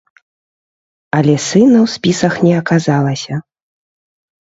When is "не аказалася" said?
2.49-3.35